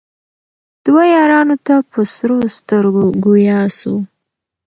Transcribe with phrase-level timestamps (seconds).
[0.85, 3.93] دوو یارانو ته په سرو سترګو ګویا سو